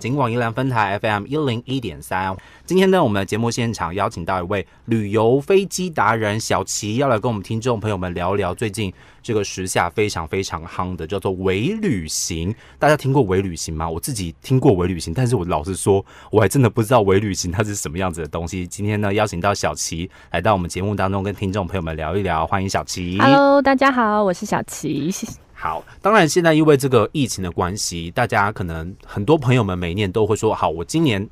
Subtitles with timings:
[0.00, 2.34] 警广宜兰分台 FM 一零一点三。
[2.64, 8.90] 今天呢，我们的节目现场邀请到一位旅游飞机达人小琪，要来跟我们听众朋友们聊聊最近
[9.22, 12.54] 这个时下非常非常夯的叫做微旅行。
[12.78, 13.86] 大家听过微旅行吗？
[13.86, 18.66] 我自己听过微旅行，但是我老实说，我还真的不知道微旅行它是什么样子的东西。
[18.66, 22.46] 今天呢，邀请到小琪来到我们节目当中，跟听众朋友们聊一聊。
[22.46, 23.18] 欢迎小琪。
[23.20, 25.12] Hello，大家好，我是小琪。
[25.60, 31.28] 好，当然现在因为这个疫情的关系，大家可能很多朋友们每年都会说，好，我今年。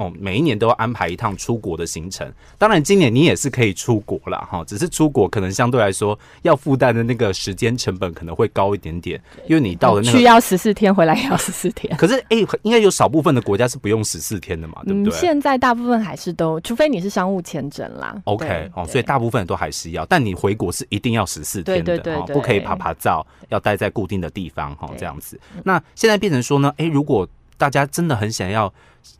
[0.00, 2.26] 哦，每一年都要安排一趟出国的行程。
[2.56, 11.94] 当然，今年你也是可以出国了哈，只是出国可能相对来说要负担的那个时间成本可能会高一点点，因为你到了那个去要十四天，回来也要十四天。
[11.98, 15.12] 可是，哎、欸，应该有少部分的国家是不用十四天的嘛，对不对？
[15.12, 18.16] 嗯，现在大部分还是都，除非你是商务签证啦。
[18.24, 25.38] OK，哦，所以大部分都还是要，但你回国是一定要十四天的，对对对对，不可以爬爬照，要待在固定的地方哈，这样子。
[25.62, 27.28] 那现在变成说呢，哎、欸，如果
[27.60, 28.72] 大家真的很想要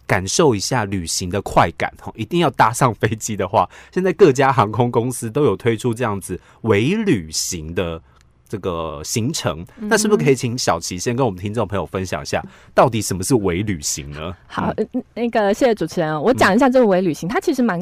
[0.06, 8.00] 感受一下旅行的快感，一定要搭上飞机的话，现在各家航空公司都有推出这样子微旅行的
[8.48, 9.62] 这个行程。
[9.76, 12.42] 那是不是可以请小琪先跟我们听众朋友分享一下，
[12.74, 14.34] 到底什么是伪旅行呢？
[14.46, 14.72] 好，
[15.12, 17.78] 那个谢谢主持人，我讲一下这个伪旅行，它其实蛮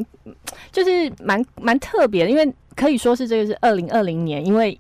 [0.73, 4.77] 就是蛮蛮特别的，因为可以说是这个是二零二零年，因为。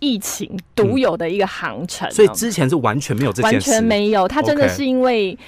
[0.00, 4.26] 疫情独有的一个航程，嗯，所以之前是完全没有这件事，完全没有。
[4.26, 5.38] 它真的是因为，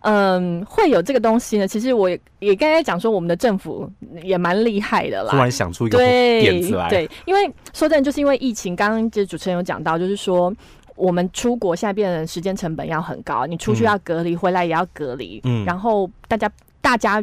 [0.00, 1.66] 嗯，会有这个东西呢。
[1.66, 3.90] 其实我也也刚才讲说，我们的政府
[4.22, 6.88] 也蛮厉害的啦，突然想出一个点子来。
[6.90, 10.52] 对，因为说真的，就是因为疫情，刚刚其实主持人有讲到，就是说
[10.96, 16.50] 我们出国现在变成时间成本要很高，你出去要隔离，回来也要隔离，嗯，然后大家
[16.80, 17.22] 大家。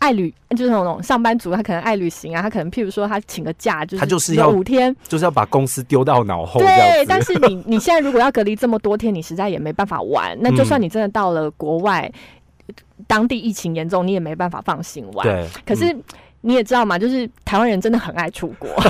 [0.00, 6.58] 爱旅就是那种上班族，他可能爱旅行啊，他可能譬如说他请个假，就是他就是要五天，就是要把公司丢到脑后。
[6.58, 10.36] 对，但是你你现在如果要隔离这么多天，你实在也没办法玩。
[10.42, 12.10] 那就算你真的到了国外，
[12.68, 12.74] 嗯、
[13.06, 15.26] 当地疫情严重，你也没办法放心玩。
[15.26, 15.94] 对，可是
[16.40, 18.68] 你也知道嘛，就是台湾人真的很爱出国。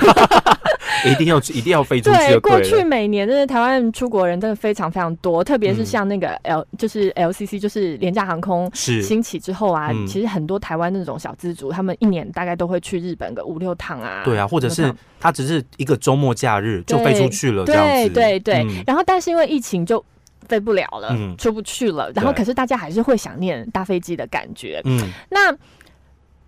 [1.04, 2.16] 一定要 一定要飞出去。
[2.16, 14.22] 对，过去每年真的台湾出国人真的非常非常多，特别是像那个 L、嗯、就是 LCC 就是廉价航空兴起之后啊，嗯、其实很多台湾那种小资族，他们一年大概都会去日本个五六趟啊。
[14.24, 18.08] 对啊，或者是他只是一个周末假日就飞出去了，这样子。
[18.14, 18.82] 对对对、嗯。
[18.86, 20.04] 然后，但是因为疫情就
[20.48, 22.10] 飞不了了，嗯、出不去了。
[22.14, 24.80] 然后，可是大家还是会想念搭飞机的感觉。
[24.84, 25.00] 嗯，
[25.30, 25.54] 那。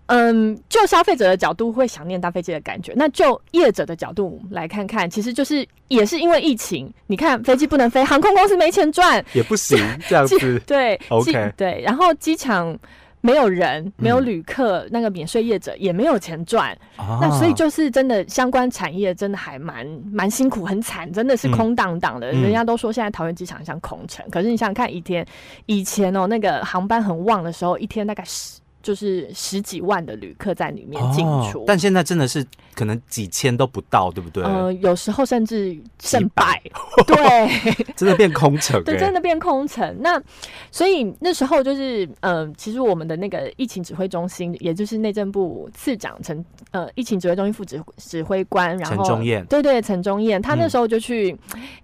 [0.07, 2.93] 嗯，就消费者的角度会想念搭飞机的感觉。
[2.95, 9.77] 那就业者的角度来看看，其实就是也是因为疫情，你看飞机不能飞，航空公司没钱赚，也不行
[10.07, 10.59] 这样子。
[10.67, 11.81] 对，OK，对。
[11.85, 12.77] 然后机场
[13.21, 17.19] 没有人，没有旅客，嗯、那个免税业者也没有钱赚、啊。
[17.21, 22.41] 那所以就是真的相关产业真的还蛮蛮辛苦，很惨，真的是空荡荡的、嗯。
[22.41, 25.25] 人家都说现在桃园机场像空城、嗯，可是你想想看，一天
[25.65, 28.59] 以前哦，那个航班很旺的时候，一天大概十。
[28.83, 32.45] 就是十几万的旅客在里面进出、哦，但现在真的是
[32.75, 34.43] 可能几千都不到，对不对？
[34.43, 36.61] 呃，有时候甚至胜败，
[37.07, 37.15] 对，
[37.95, 39.95] 真的变空城、欸，对，真的变空城。
[40.01, 40.21] 那
[40.69, 49.17] 所以那时候就是，嗯、呃，其实我们的那个疫情指挥中心，也就是内政部次长陈，呃，疫情指挥中心副指指挥官，然后
[49.47, 51.33] 对对，陈忠彦，他那时候就去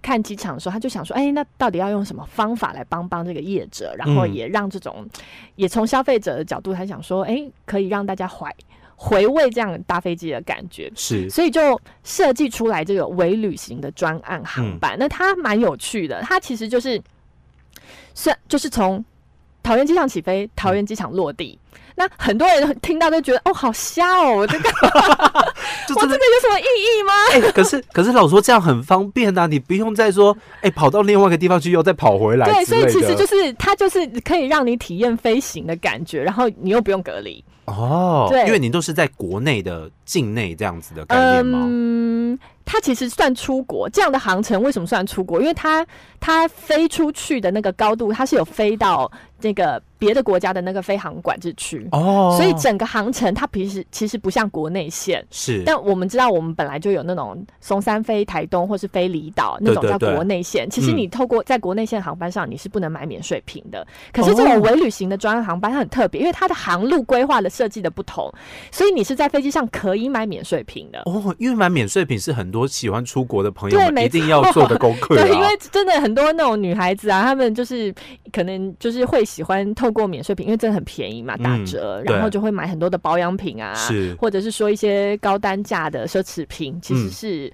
[0.02, 5.08] 看机场的时候，他就想说，哎、欸，那到底要用什么方法来帮帮这个业者，然后也让这种，嗯、
[5.56, 6.89] 也从消费者的角度，他。
[6.90, 8.54] 想说，哎、欸，可以让大家怀
[8.96, 14.96] 回味这样搭飞机的感觉，是，所以就设计出来这个微旅行的专案航班。
[14.96, 17.00] 嗯、那它蛮有趣的，它其实就是，
[18.12, 19.02] 算就是从
[19.62, 21.58] 桃园机场起飞，桃园机场落地。
[21.72, 27.12] 嗯那很多人听到都觉得哦，好瞎哦，这个我这个 有什么意义吗？
[27.32, 32.46] 哎、欸，可是可是老说这样很方便啊，你不用再说哎、欸，跑到另外一个地方去又再跑回来。
[32.50, 38.28] 对，所以其实就是它就是可以让你体验飞行的感觉，然后你又不用隔离哦。
[38.30, 41.66] 对，因为你都是在国内的境内这样子的概念吗？
[41.68, 45.38] 嗯，它其实算出国这样的航程，为什么算出国？
[45.38, 45.86] 因为它
[46.18, 49.10] 它飞出去的那个高度，它是有飞到
[49.42, 49.82] 那个。
[50.00, 51.86] 别的国家的那个飞航管制区。
[51.92, 55.24] 哦，所以整个航程它平时其实不像国内线。
[55.30, 63.86] 是，但我们知道我们本来就有那种松山飞台东或是飞离岛那种叫国内线，其实你透过在国内线航班上你是不能买免税品的。
[64.10, 68.32] 可是这种微旅行的专案航班它很特别，因为它的航路规划的设计的不同，
[68.72, 71.02] 所以你是在飞机上可以买免税品的。
[71.04, 71.36] 哦。
[71.38, 77.94] 因为买免税品是很多喜欢出国的朋友们一定要做的功课， 对，因为真的很多那种女孩子啊，她们就是
[78.32, 79.89] 可能就是会喜欢透。
[79.92, 83.74] 过免税品，因为真的很便宜嘛，打折，嗯，然后就会买很多的保养品啊，
[84.18, 87.52] 或者是说一些高单价的奢侈品，其实是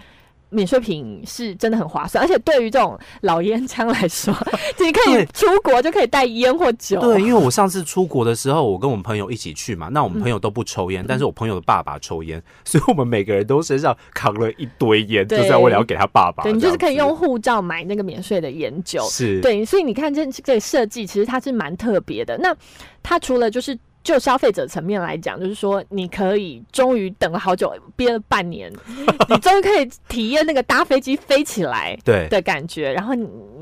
[0.50, 4.32] 免税品是真的很划算，而且对于这种老烟枪来说，
[4.78, 7.00] 你可以出国就可以带烟或酒。
[7.00, 16.44] 对，因为我上次出国的时候，我跟我们朋友一起去嘛，那我们朋友都不抽烟，嗯、但是我朋友的爸爸抽烟， 所以我们每个人都身上扛了一堆烟，就是为了要给他爸爸。
[16.44, 19.02] 对，你就是可以用护照买那个免税的烟酒。
[19.10, 22.38] 是，对，所以你看这这个设计其实它是蛮特别的。
[22.38, 22.54] 那
[23.02, 23.76] 它除了就是。
[24.06, 28.72] 就消费者层面来讲，就是说，你可以终于等了好久，憋了半年，
[29.28, 33.12] 你终于可以体验那个搭飞机飞起来对的感觉，然后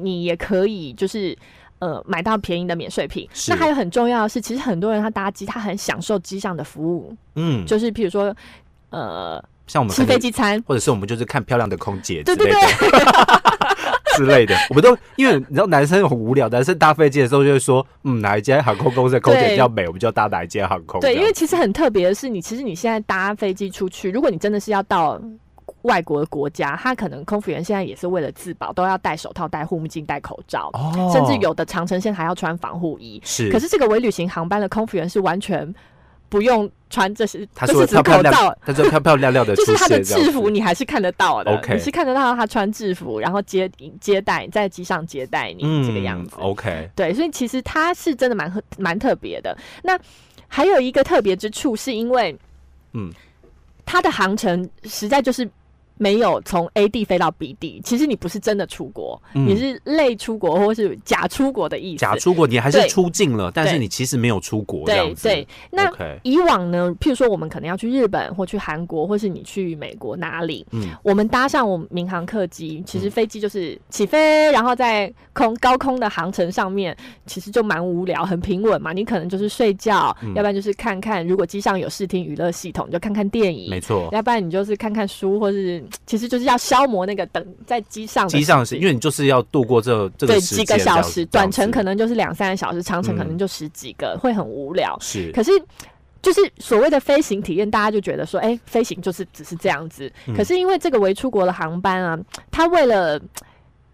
[0.02, 1.34] 你也可以就是
[1.78, 3.26] 呃买到便宜的免税品。
[3.48, 8.36] 那还有很重要的是，其实很多人他搭机，他很享受机上的服务，嗯，就是譬如说
[8.90, 12.60] 呃，像我们吃飞机餐，或者是我们就是看漂亮的空姐，对对对。
[14.16, 21.00] 之类的， 我们都因为你知道男生很无聊，男生搭飞机的时候就会说，嗯，哪一间航空公司的空姐比较美，我们就要搭哪一间航空。
[21.00, 25.20] 对，因为其实很特别的是，你其实你现在搭飞机出去，如果你真的是要到
[25.82, 33.20] 外国的国家，他可能空服员现在也是为了自保，都要戴手套、戴护目镜、戴口罩，哦，甚至有的长程线还要穿防护衣。
[33.24, 35.74] 是，可是这个微旅行航班的空服员是完全。
[36.34, 41.56] 不用穿这些，他说是口罩，他说漂漂亮亮的， 就是他的制服，你还是看得到的。
[41.56, 43.70] OK，你是看得到他穿制服，然后接
[44.00, 46.34] 接待在机上接待你这个样子。
[46.40, 49.56] OK，对，所以其实他是真的蛮蛮特别的。
[49.84, 49.96] 那
[50.48, 52.36] 还有一个特别之处，是因为，
[52.94, 53.12] 嗯，
[53.86, 55.48] 他的航程实在就是。
[55.96, 62.00] 没有从 A 地飞到 B 地，其实你不是真的出国，嗯、你是类出国或是假出国的意思。
[62.00, 65.28] 假出国，你还是出境了，但是你其实没有出国这样子。
[65.28, 65.48] 对对。
[65.70, 65.90] 那
[66.22, 78.92] 以往呢，譬如说我们可能要去日本或去韩国，或是你去美国哪里，嗯，我们搭上我们民航客机，其实飞机就是起飞，然后在空高空的航程上面，其实就蛮无聊，很平稳嘛。
[78.92, 84.08] 你可能就是睡觉，嗯、要不然就是看看，如果机上有视听娱乐系统，就看看电影，没错。
[84.10, 85.83] 要不然你就是看看书，或是。
[86.06, 94.96] 其实就是要消磨那个等在机上，机上是因为你就是要度过这这个对几个小时，短程可能就是两三个小时，长程可能就十几个，嗯、会很无聊。
[95.00, 95.50] 是，可是
[96.22, 100.10] 就是所谓的飞行体验，大家就觉得说，哎、欸，飞行就是只是这样子。
[100.26, 102.18] 嗯、可是因为这个为出国的航班啊，
[102.50, 103.20] 它为了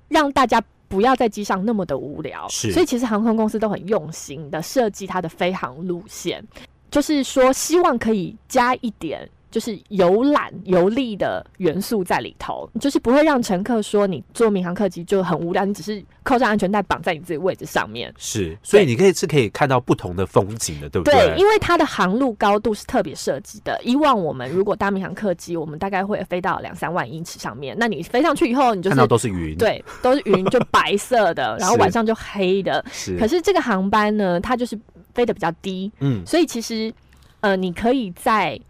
[0.08, 6.44] 让大家不要在机上那么的无聊，是，所以其实航空公司都很用心的设计它的飞航路线，
[6.90, 9.28] 就是说希望可以加一点。
[9.50, 18.12] 就是游览游历的元素在里头，就是不会让乘客说你坐民航客机就很无聊，你只是扣上安全带绑在你自己位置上面。
[18.16, 21.14] 是，所以你可以是可以看到不同的风景的，对不对？
[21.14, 23.80] 对，因为它的航路高度是特别设计的。
[23.84, 32.84] 以往我们如果搭民航客机，我们大概会飞到两三万英尺上面，那你飞上去以后，你就是看到都是云，对，都是云， 就白色的，然后晚上就黑的。
[32.92, 34.78] 是，可是这个航班呢，它就是
[35.12, 36.92] 飞得比较低，嗯，所以其实
[37.40, 38.60] 呃，你可以在。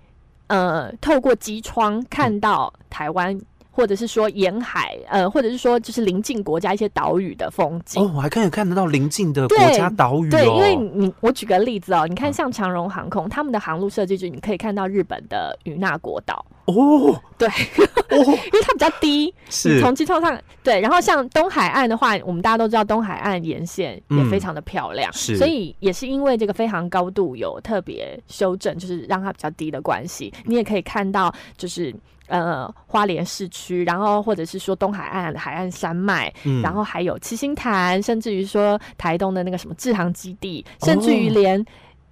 [0.50, 8.02] 呃，透过机窗看到台湾，或者是说沿海，呃，或者是说就是邻近国家一些岛屿的风景。
[8.02, 10.30] 哦，我还可以看得到邻近的国家岛屿、哦。
[10.30, 16.44] 对，因为你我举个例子哦，你看像长荣航空，嗯、他们的航路设计就是你可以看到日本的与那国岛。
[16.66, 20.80] 哦，对，哦、 因为它比较低，是从机舱上对。
[20.80, 25.36] 然后像东海岸的话，我们大家都知道东海岸沿线也非常的漂亮，嗯、是。
[25.36, 30.32] 所以也是因为这个飞航高度有特别修正，就是让它比较低的关系。
[30.44, 31.92] 你也可以看到，就是
[32.30, 41.62] 呃花莲市区，然后或者是说东海岸海岸山脉，嗯、然后还有七星潭，甚至于说台东的那个什么制航基地，甚至于连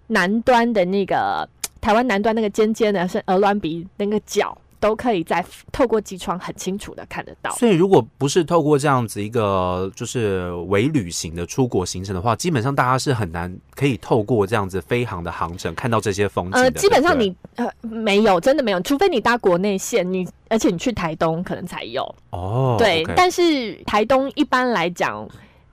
[0.09, 1.17] 南端的那个。
[1.17, 1.49] 哦
[1.81, 7.51] 台湾南端那个尖尖的，是鹅銮鼻那个角，都可以在透过机窗很清楚的看得到。
[7.53, 16.61] 所以，如果不是透过这样子一个就是微旅行的出国行程的话，基本上大家是很难可以透过这样子飞航的航程看到这些风景的。
[16.61, 22.03] 呃，基本上你呃没有，真的没有，除非你搭国内线，你而且你去台东可能才有。
[22.31, 23.15] 哦，对，okay.
[23.17, 25.29] 但是台东一般来讲。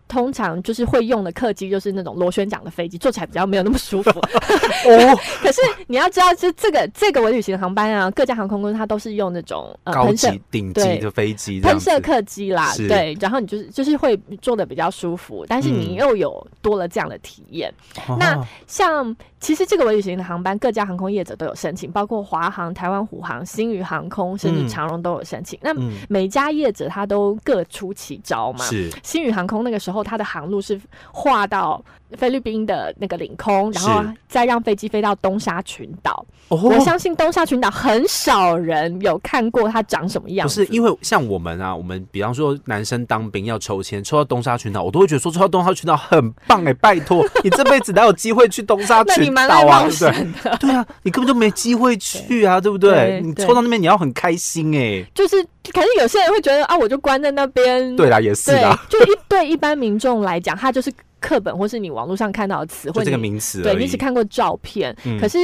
[0.07, 4.09] 通常就是会用的客机，就是那种螺旋桨的飞机，坐起来比较没有那么舒服。
[4.85, 17.73] 哦，可是你要知道，就这个这个我旅行的航班啊，各家航空公司它都是用那种呃高级顶级的飞机，喷射客机啦，对，然后你就是就是会坐的比较舒服，但是你又有多了这样的体验。
[18.07, 25.57] 嗯、那像其实这个微旅行的航班，各家航空业者都有申请，包括华航、台湾虎航、新宇航空，甚至长荣都有申请。
[25.63, 28.63] 嗯、那每家业者他都各出奇招嘛。
[28.65, 29.95] 是新宇航空那个时候。
[29.95, 30.77] 后，它的航路是
[31.13, 31.81] 划到
[32.17, 36.25] 菲律宾的那个领空，然后再让飞机飞到东沙群岛。
[36.49, 40.45] 哦，我相信东沙群岛很少人有看过它长什么样。
[40.45, 49.83] 不是因为像我们啊，我们比方说男生当兵要抽签，抽到东沙群岛，我都会觉得说抽到东沙群岛很棒哎、欸，拜托你这辈子哪有机会去东沙 群岛啊？
[49.83, 50.57] 对不对？
[50.59, 53.21] 对啊，你根本就没机会去啊，对不对？
[53.23, 55.35] 你抽到那边你要很开心哎、欸，就是，
[55.73, 57.95] 可是有些人会觉得啊，我就关在那边。
[57.95, 60.91] 对啦，也是啦，就一对一般民众来讲，他就是。
[61.21, 64.95] 课本或是你网络上看到的词，或者这个名词，对，你只看过照片。
[65.05, 65.37] 嗯、可是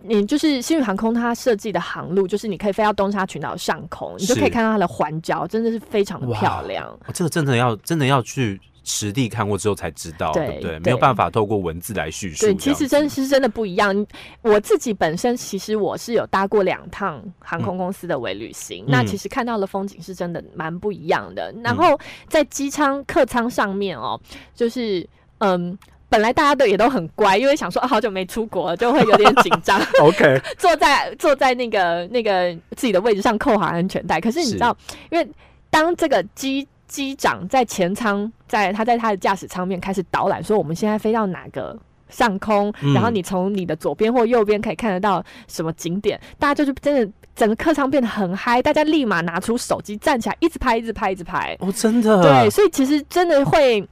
[0.00, 6.88] 你就是新宇航空它设计的航路，就是你可以飞到东沙群岛上空，你就可以看到它的环礁，真的是非常的漂亮。
[7.12, 8.58] 这个真的要真的要去。
[8.84, 10.78] 实地看过之后才知道，对，对不对？
[10.80, 12.46] 没有办法透过文字来叙述。
[12.46, 14.06] 对，其实真是真的不一样。
[14.42, 21.50] 我自己本身其实我是有搭过两趟航空公司的微旅行，嗯、那其实看到的风景是真的蛮不一样的。
[21.52, 21.98] 嗯、然后
[22.28, 24.20] 在机舱客舱上面哦，
[24.54, 25.06] 就是
[25.38, 25.76] 嗯，
[26.08, 29.80] 本来大家都也都很乖，因为想说、啊、好久没出国了，就会有点紧张。
[30.00, 34.20] OK， 坐在坐在那个那个自己的位置上扣好安全带。
[34.20, 34.76] 可是你知道，
[35.10, 35.26] 因为
[35.70, 51.56] 当这个机机长在前舱，在他在他的驾驶舱面开始导览，说我们现在飞到哪个上空，嗯、然后你从你的左边或右边可以看得到什么景点，大家就是真的整个客舱变得很嗨，大家立马拿出手机站起来，一直拍，一直拍，一直拍。
[51.60, 52.22] 哦，真的。
[52.22, 53.86] 对，所以其实真的会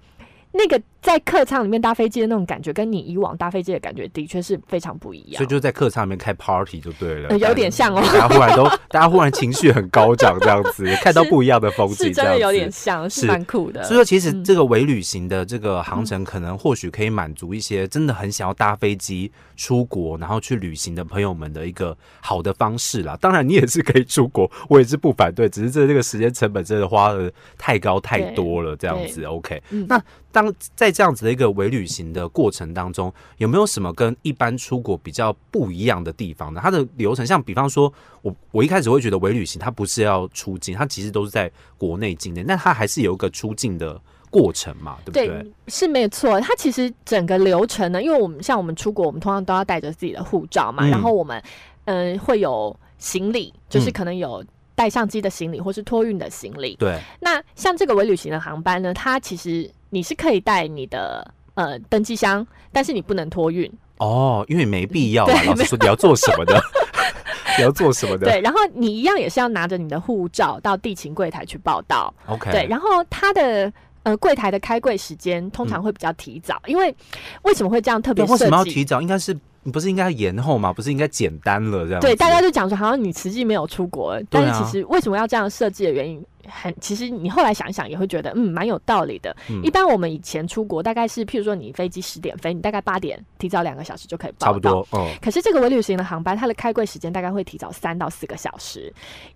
[0.53, 0.81] 那个。
[1.03, 5.37] 在客舱里面搭飞机的那种感觉，跟你以往搭飞机的感觉的确是非常不一样。
[5.37, 8.01] 所以就在客舱里面开 party 就对了，呃、有点像哦。
[8.01, 13.83] 大家忽然都， 大家忽然情绪很高涨，这样子看到不一样的风景，真的有点像，是蛮酷的。
[13.83, 23.19] 所以说，其实这个伪旅行的这个航程，可能或许可以满足一些真的很想要搭飞机出国，然后去旅行的朋友们的一个好的方式啦。
[23.21, 29.25] 当然，你也是可以出国，我也是不反对，只是这这个时间成本真的花的太高太多了，这样子。
[29.25, 36.61] OK，那当在这样子的一个微旅行的过程当中，有没有什么跟一般出国比较不一样的地方呢？
[36.63, 45.27] 它的流程，像比方说，我我一开始会觉得微旅行它不是要出境，它其实都是在国内境内，那它还是有一个出境的过程嘛，对不对？
[45.29, 46.41] 对，是没错。
[46.41, 51.43] 它其实整个流程呢，因为我们像我们出国，我们通常都要带着自己的护照嘛，嗯、然后我们
[51.85, 54.45] 嗯、呃、会有行李，就是可能有
[54.75, 56.75] 带相机的行李，或是托运的行李。
[56.77, 56.99] 对。
[57.21, 61.33] 那像这个微旅行的航班呢，它其实你是可以带你的。
[61.55, 65.43] 呃，登机箱，但是你不能托运哦，因为没必要啊。
[65.45, 66.59] 老师说你要做什么的？
[67.59, 68.27] 你要做什么的？
[68.27, 72.11] 对，然后你一样也是要拿着你的护照到地勤柜台去报到。
[72.25, 73.71] OK，对，然后他的
[74.03, 76.97] 呃柜台的开柜时间通常会比较提早，嗯、因为
[77.43, 78.25] 为什么会这样特别？
[78.25, 79.03] 为什么要提早？
[79.03, 79.39] 应该是。
[79.65, 80.73] 你不是应该延后吗？
[80.73, 82.01] 不是应该简单了这样？
[82.01, 89.37] 对，大家就讲说好像你实际没有出国，但是其实为什么要这样设计的原因，很其实你后来想一想也会觉得嗯蛮有道理的。
[89.49, 94.47] 嗯、一般我们以前出国大概是譬如说你飞机十点飞，你大概八点提早两个小时就可以报到。
[94.47, 94.87] 差不多。
[94.91, 95.09] 哦。
[95.21, 98.93] 可是这个微旅行的航班，它的开柜时间大概会提早三到四个小时。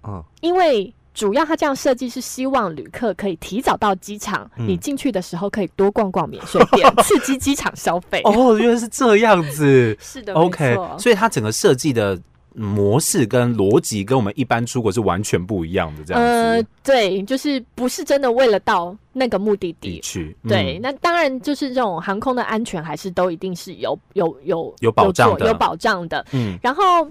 [0.06, 0.23] 嗯。
[0.40, 0.92] 因为。
[1.16, 8.20] 主要他这样设计是希望旅客可以提早到机场，嗯、你进去的时候可以多逛逛免税店， 刺激机场消费。
[8.25, 9.96] 哦，原来是这样子。
[9.99, 10.76] 是的，OK。
[10.99, 12.20] 所以它整个设计的
[12.52, 16.28] 模式跟逻辑跟我们一般出国是完全不一样的，这样子。
[16.28, 20.37] 呃，对，就是不是真的为了到那个目的地去。
[20.42, 26.23] 嗯、对，那当然就是这种航空的安全还是都一定是有有有有保障的，有保障的。
[26.32, 27.11] 嗯，然后。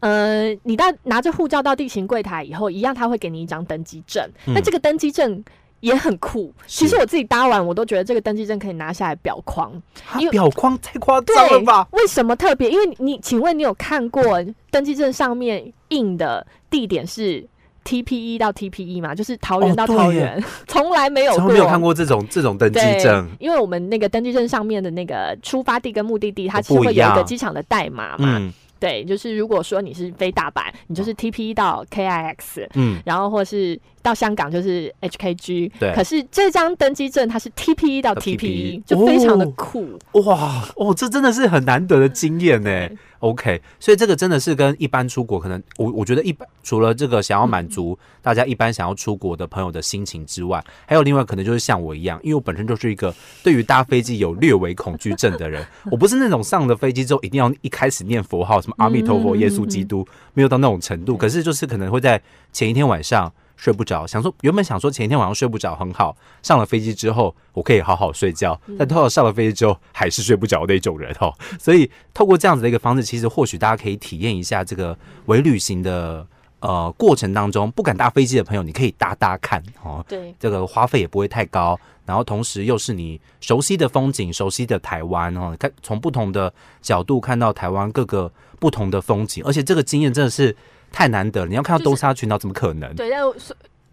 [0.00, 4.26] 呃，你到拿着护照到地勤柜台以后，一样他会给你一张登机证。
[4.46, 5.42] 那、嗯、这个登机证
[5.80, 6.52] 也很酷。
[6.66, 9.70] 其实我自己搭完，我都觉得这个登机证可以拿下来裱框。
[10.18, 11.86] 因为裱框太夸张了吧？
[11.92, 12.70] 为什么特别？
[12.70, 14.22] 因为你，请问你有看过
[14.70, 17.46] 登机证上面印的地点是
[17.84, 19.14] TPE 到 TPE 嘛？
[19.14, 23.28] 就是桃园到桃园， 从、哦、来没有过，从没有看过这种这种登机证。
[23.38, 28.38] 因为我们那个登机证上面的那个出发地跟目的地，它其实会有一个机场的代码嘛。
[28.38, 35.92] 嗯对，就是如果说你是飞大阪，你就是 TP 到 KIX，嗯，然后或是到香港就是 HKG，对。
[35.94, 39.98] 可是这张登机证它是 TPE 到 TPE，就非常的酷。
[40.12, 42.88] 哦、哇哦，这真的是很难得的经验呢。
[43.20, 62.18] OK，所以这个真的是跟一般出国可能，我我觉得一般除了这个想要满足大家一般想要出国的朋友的心情之外，还有另外可能就是像我一样，因为我本身就是一个对于搭飞机有略微恐惧症的人， 我不是那种上了飞机之后一定要一开始念佛号，什么阿弥陀佛、耶稣基督，没有到那种程度，可是就是可能会在
[62.54, 63.30] 前一天晚上。
[63.60, 71.30] 睡不着，想说原本想说前一天晚上睡不着很好，上了飞机之后我可以好好睡觉，但到了上了飞机之后还是睡不着那种人哦。
[71.58, 76.26] 所以透过这样子的一个方式，其实或许大家可以体验一下这个微旅行的
[76.60, 80.02] 呃过程当中不敢搭飞机的朋友，你可以搭搭看哦。
[80.08, 86.50] 对，这个花费也不会太高，然后同时又是你熟悉的风景、熟悉的台湾哦，看从不同的
[86.80, 90.56] 角度看到台湾各个不同的风景，而且这个经验真的是
[90.92, 91.46] 太难得了。
[91.48, 92.94] 你要看到东沙群岛，怎么可能？
[92.94, 93.26] 就是、对，但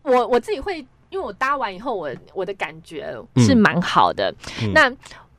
[0.04, 0.77] 我我自己会，
[1.10, 4.34] 因为我搭完以后，我我的感觉是蛮好的。
[4.62, 4.92] 嗯、那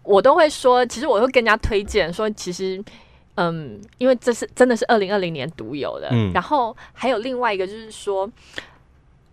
[0.02, 2.82] 我都会说，其实我会跟人家推荐说，其实。
[3.40, 6.08] 嗯，因为这是真的是二零二零年独有的。
[6.10, 8.28] 嗯，然后还有另外一个就是说，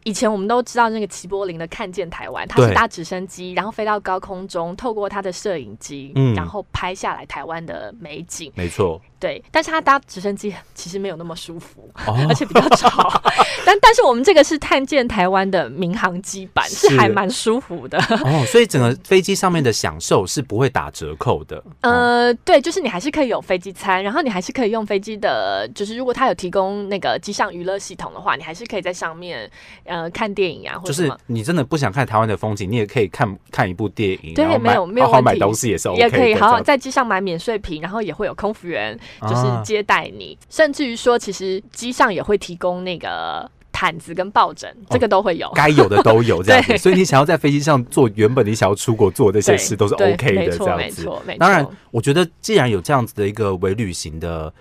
[0.06, 8.52] 以前我们都知道那个齐柏林的看见台湾，他是搭直升机，然后飞到高空中，透过他的摄影机，嗯，然后拍下来台湾的美景。
[8.56, 9.02] 没错。
[9.18, 13.10] 对，但是他搭直升机其实没有那么舒服，哦、 而且比较吵。
[13.66, 18.46] 但但是我们这个是看见台湾的民航机版，是，是还蛮舒服的哦。
[18.46, 21.64] 所以整个飞机上面的享受是不会打折扣的。
[21.82, 29.50] 呃，对，就是你还是可以有飞机餐，然后你还是可以用飞机的，就是如果他有提供那个机上娱乐系统的话，你还是可以在上面
[29.86, 34.34] 呃看电影啊，或者就是你真的不想看台湾的风景，你也可以看看一部电影。
[34.34, 38.98] 对，没有没有好好买东西也是 OK，也可以好好在机上买免税品，然后也会有空服员。
[39.28, 46.78] 就是接待你，啊、甚至于说，其实机上也会提供那个毯子跟抱枕，哦、这个都会有，该有的都有 这样子。
[46.78, 50.84] 所以你想要在飞机上做原本你想要出国做的这些事，都是 OK 的这样子。
[50.84, 51.40] 没错，没错。
[51.40, 54.54] 当然，我觉得既然有这样子的一个微旅行的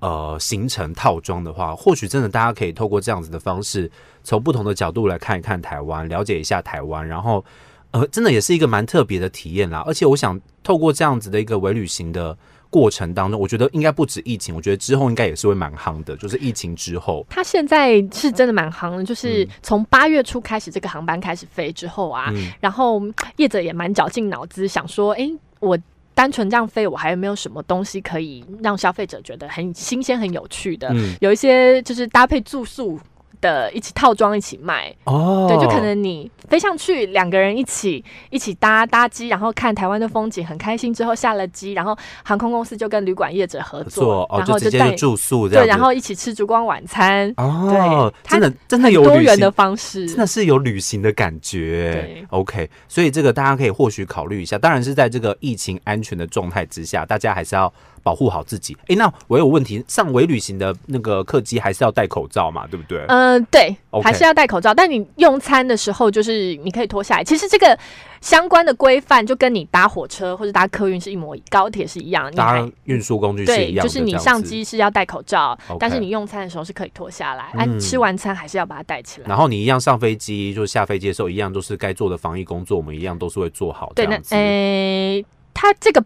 [0.00, 3.90] 呃行程套装的话，或许真的大家可以透过这样子的方式，
[4.24, 7.44] 从不同的角度来看一看台湾，了解一下台湾，然后
[7.92, 9.84] 呃，真的也是一个蛮特别的体验啦。
[9.86, 12.36] 而且我想透过这样子的一个微旅行的。
[12.72, 16.16] 过程当中，我觉得应该不止疫情，我觉得之后应该也是会蛮夯的。
[16.16, 19.02] 就是疫情之后，它现在是真的蛮夯的。
[19.02, 23.02] 就是从八月初开始，这个航班开始飞之后啊，嗯、然后
[23.38, 25.76] 业者也蛮绞尽脑汁想说，哎、欸，我
[26.14, 30.88] 单纯这样飞，我还有没有什么东西可以让消费者觉得很新鲜、很有趣的？
[30.92, 32.98] 嗯、有一些就是搭配住宿。
[33.40, 40.92] 的一起套装一起卖哦，对，就可能你飞上去两个人一起一起搭搭机，然后看台湾的风景，很开心。
[40.92, 51.90] 之后下了机，然后航空公司就跟旅馆业者合作，哦、然后就带住宿，对，然后一起吃烛光晚餐哦，对，真的真的有多元的方式，真的是有旅行的感觉。
[51.92, 54.58] 对，OK，所以这个大家可以或许考虑一下。
[54.58, 57.72] 当然是在这个疫情安全的状态之下，大家还是要。
[58.02, 58.74] 保护好自己。
[58.82, 62.66] 哎、欸，那我有问题，上微旅行的那个客机还是要戴口罩嘛？
[62.66, 63.04] 对不对？
[63.08, 64.02] 嗯、呃，对，Okay.
[64.02, 64.74] 还是要戴口罩。
[64.74, 67.24] 但你用餐的时候，就是你可以脱下来。
[67.24, 67.78] 其实这个
[68.20, 72.30] 相关的规范就跟你搭火车或者搭客运是一模一，高铁是一样。
[72.32, 73.82] 搭运输工具是一样的。
[73.82, 75.76] 对，就是你上机是要戴口罩，Okay.
[75.78, 77.44] 但是你用餐的时候是可以脱下来。
[77.54, 79.28] 哎、嗯啊，吃完餐还是要把它戴起来。
[79.28, 83.92] 然后你一样上飞机，就是下飞机的时候一样都是该做的防疫工作，我们一样都是会做好。
[83.94, 85.16] 对，那诶。
[85.20, 86.02] 欸他这个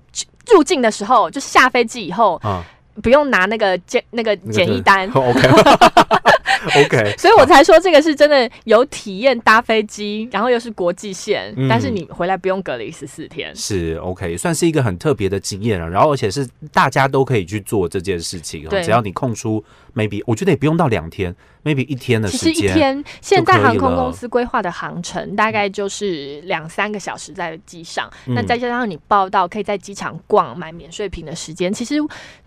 [0.52, 2.64] 入境的时候，就是下飞机以后，啊、
[3.02, 5.10] 不用拿那个检那个检疫单。
[6.74, 13.54] OK，OK， 所以我才说这个是真的有体验搭飞机，然后又是国际线，嗯、但是你回来不用隔离十四天。
[13.54, 15.88] 是 OK，算是一个很特别的经验了。
[15.88, 19.62] 然后而且是大家都可以去做这件事情，对只要你空出
[19.94, 22.54] maybe，我觉得也不用到两天，maybe 一天的时间。
[22.54, 31.96] 其实一天，现在航空公司规划的航程大概就是两三个小时在机上，嗯、那再加上你报到可以在机场逛买免税品的时间，其实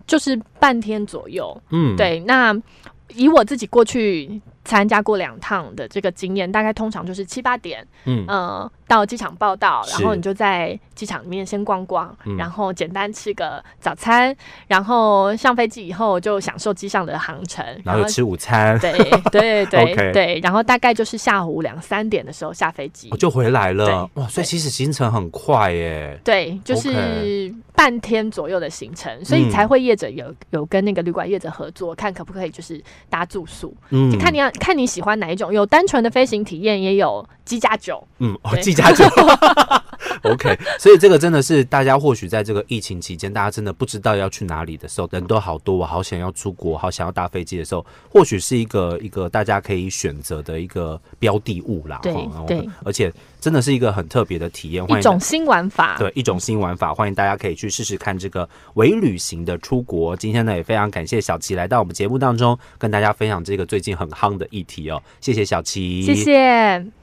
[0.06, 1.56] 就是半天左右。
[1.70, 2.56] 嗯，对，那。
[3.14, 18.90] 以我自己过去参加过两趟的这个经验，大概通常就是七八点，嗯、呃到机场报道，然后你就在机场里面先逛逛，是然后简单吃个早餐，嗯、然后上飞机以后就享受机上的航程，然后吃午餐，对
[19.30, 24.10] 对对对，然后大概就是下午两三点的时候下飞机，我就回来了。
[24.14, 26.18] 哇，所以其实行程很快耶。
[26.24, 38.74] 对，就是半天左右的行程，所以才会业者有有跟那个旅馆业者合作，看可不可以就是搭住宿，嗯，就看你要看你喜欢哪一种，有单纯的飞行体验，也有机加酒，嗯，哦，机。
[40.30, 51.98] OK，所以这个真的是大家或许在这个疫情期间，大家真的不知道要去哪里的时候，人都好多，我好想要出国，好想要搭飞机的时候，或许是一个一个大家可以选择的一个标的物啦。
[52.02, 52.12] 对
[52.46, 55.96] 对，而且真的是一个很特别的体验，一种新玩法。
[55.98, 60.16] 对，一种新玩法，欢迎大家可以去试试看这个微旅行的出国。
[60.16, 65.02] 今天呢，也非常感谢小琪来到我们节目当中，跟大家分享这个最近很夯的议题哦。
[65.20, 66.98] 谢谢小琪，谢谢。